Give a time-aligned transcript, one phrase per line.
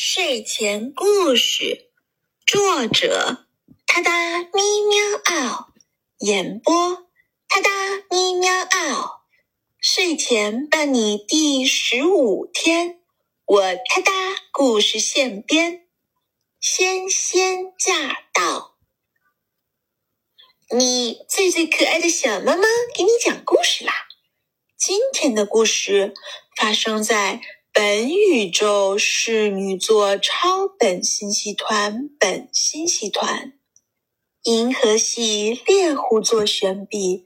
[0.00, 1.90] 睡前故事，
[2.46, 3.46] 作者：
[3.84, 5.72] 他哒咪喵嗷，
[6.18, 7.08] 演播：
[7.48, 7.68] 他哒
[8.08, 9.24] 咪喵嗷。
[9.80, 13.00] 睡前伴你第十五天，
[13.44, 14.12] 我他哒
[14.52, 15.88] 故事现编，
[16.60, 18.76] 仙仙驾到。
[20.70, 22.62] 你最最可爱的小猫猫，
[22.94, 23.92] 给你讲故事啦！
[24.76, 26.14] 今天的故事
[26.56, 27.40] 发生在。
[27.80, 33.52] 本宇宙侍女座超本星系团本星系团，
[34.42, 37.24] 银河系猎户座旋臂，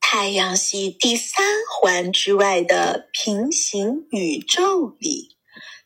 [0.00, 5.36] 太阳系第三环之外的平行宇宙里，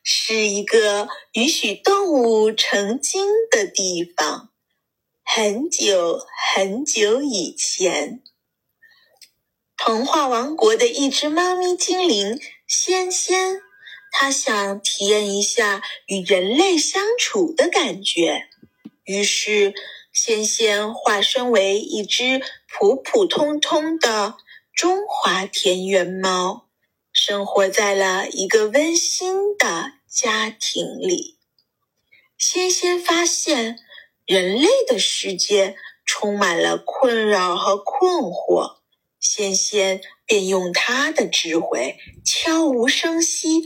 [0.03, 4.51] 是一个允许动物成精的地方。
[5.25, 6.21] 很久
[6.53, 8.23] 很久以前，
[9.79, 13.63] 童话王国的一只猫咪精灵仙仙。
[14.15, 18.47] 他想体验一下与人类相处的感觉，
[19.05, 19.75] 于是
[20.13, 24.37] 仙仙化身为一只普普通通的
[24.75, 26.69] 中华田园猫，
[27.11, 31.39] 生活在了一个温馨的家庭里。
[32.37, 33.79] 仙仙发现，
[34.27, 38.77] 人类的世界充满了困扰和困惑，
[39.19, 43.63] 仙仙便用他的智慧，悄无声息。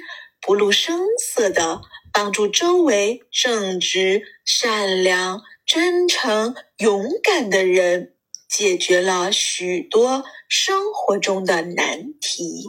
[0.47, 1.80] 不露声色的
[2.12, 8.14] 帮助周围正直、善良、真诚、勇敢的人，
[8.48, 12.66] 解决了许多生活中的难题。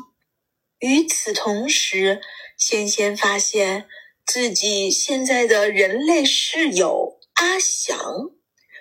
[0.79, 2.19] 与此同时，
[2.57, 3.87] 仙仙发现
[4.25, 8.31] 自己现在的人类室友阿祥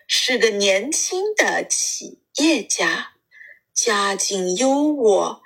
[0.09, 3.13] 是个年轻的企业家，
[3.75, 5.41] 家境优渥。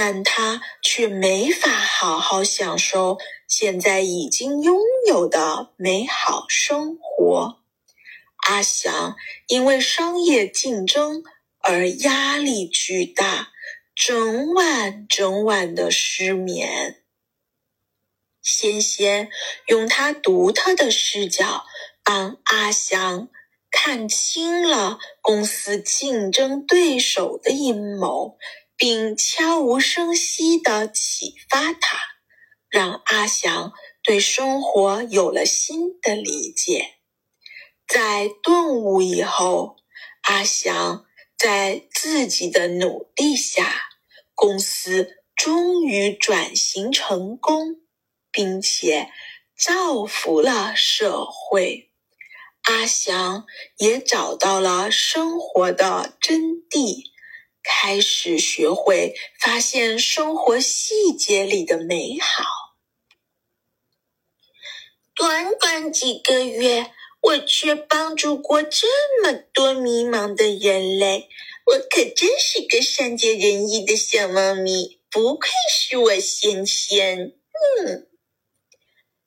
[0.00, 3.18] 但他却没法好好享受
[3.48, 7.64] 现在已经拥有的美好生活。
[8.46, 9.16] 阿祥
[9.48, 11.24] 因为商业竞争
[11.58, 13.50] 而压力巨大，
[13.92, 17.02] 整晚整晚的失眠。
[18.40, 19.30] 仙仙
[19.66, 21.64] 用他独特的视角，
[22.04, 23.28] 帮阿祥
[23.68, 28.38] 看清了公司竞争对手的阴谋。
[28.78, 31.98] 并悄无声息地启发他，
[32.68, 33.72] 让阿祥
[34.04, 36.94] 对生活有了新的理解。
[37.88, 39.76] 在顿悟以后，
[40.22, 41.04] 阿祥
[41.36, 43.82] 在自己的努力下，
[44.34, 47.80] 公司终于转型成功，
[48.30, 49.10] 并且
[49.58, 51.90] 造福了社会。
[52.62, 53.44] 阿祥
[53.78, 57.17] 也找到了生活的真谛。
[57.70, 62.44] 开始学会发现生活细节里的美好。
[65.14, 66.90] 短短几个月，
[67.20, 68.86] 我却帮助过这
[69.22, 71.28] 么多迷茫的人类，
[71.66, 77.34] 我可真是个善解人意的小猫咪，不愧是我仙仙。
[77.82, 78.08] 嗯，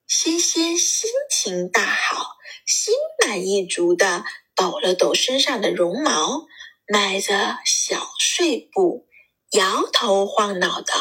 [0.07, 4.25] 仙仙心情大好，心满意足的
[4.55, 6.47] 抖了抖身上的绒毛。
[6.87, 7.57] 迈着
[7.91, 9.05] 小碎步，
[9.51, 10.93] 摇头晃脑的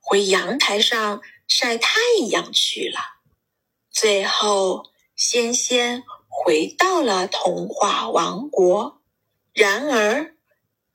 [0.00, 2.00] 回阳台上晒太
[2.30, 2.98] 阳去了。
[3.90, 9.02] 最后，仙仙回到了童话王国。
[9.52, 10.36] 然而，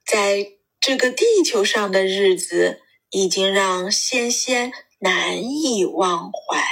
[0.03, 2.81] 在这个地球上的日子
[3.12, 6.64] 已经让仙仙难以忘怀。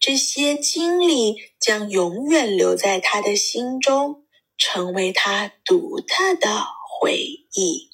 [0.00, 4.24] 这些经历将永远留在他的心中，
[4.58, 6.80] 成为他独特的。
[7.02, 7.14] 回
[7.54, 7.89] 忆，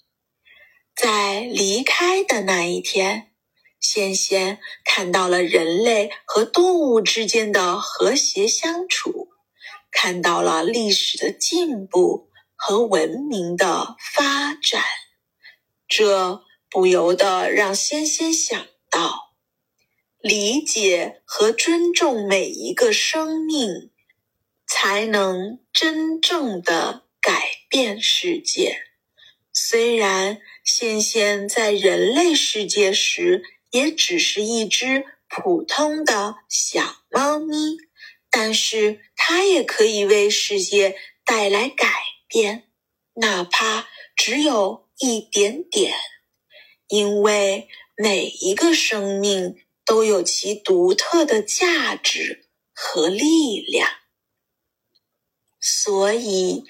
[0.96, 3.30] 在离开的那一天，
[3.78, 9.28] 仙仙看到了人类和动物之间的和谐相处，
[9.92, 14.82] 看到了历史的进步和文明的发展。
[15.86, 19.34] 这不由得让仙仙想到：
[20.18, 23.90] 理解和尊重每一个生命，
[24.66, 28.85] 才能真正的改变世界。
[29.68, 33.42] 虽然仙仙在人类世界时
[33.72, 37.76] 也只是一只普通的小猫咪，
[38.30, 41.88] 但是它也可以为世界带来改
[42.28, 42.68] 变，
[43.14, 45.96] 哪怕只有一点点。
[46.86, 47.66] 因为
[47.96, 53.90] 每一个生命都有其独特的价值和力量，
[55.58, 56.62] 所以。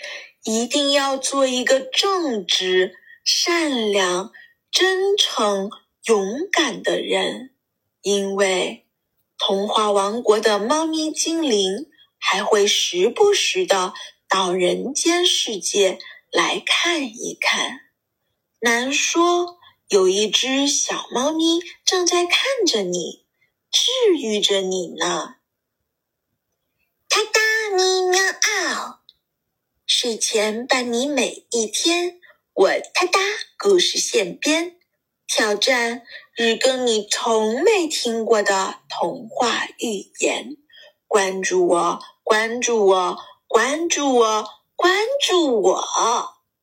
[0.46, 2.94] 一定要做一个正直、
[3.24, 4.30] 善良、
[4.70, 5.68] 真诚、
[6.04, 7.50] 勇敢的人，
[8.00, 8.86] 因为
[9.36, 13.92] 童话王国的猫咪精灵还会时不时的
[14.28, 15.98] 到人间世界
[16.30, 17.80] 来看一看。
[18.60, 19.58] 难说，
[19.88, 23.24] 有一只小猫咪正在看着你，
[23.72, 25.34] 治愈着你呢。
[27.08, 28.95] 哒哒咪喵嗷，
[29.98, 32.20] 睡前伴你每一天。
[32.52, 33.18] 我哒哒
[33.58, 34.76] 故事现编，
[35.26, 36.02] 挑战
[36.36, 40.58] 日更你从没听过的童话寓言。
[41.06, 45.82] 关注我，关注我，关注我，关注我！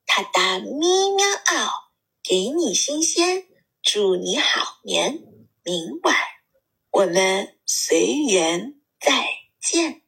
[0.05, 1.71] 哒哒咪喵嗷，
[2.23, 3.47] 给你新鲜，
[3.81, 5.23] 祝你好眠。
[5.63, 6.15] 明晚
[6.91, 9.25] 我们随缘再
[9.59, 10.02] 见。